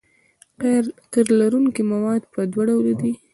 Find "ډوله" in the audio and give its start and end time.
2.67-2.93